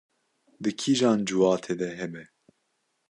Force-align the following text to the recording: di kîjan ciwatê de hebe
di 0.63 0.71
kîjan 0.79 1.19
ciwatê 1.27 1.73
de 1.79 1.89
hebe 1.99 2.23